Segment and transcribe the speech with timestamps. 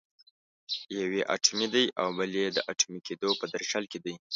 [0.97, 4.13] یو یې اټومي دی او بل یې د اټومي کېدو په درشل کې دی.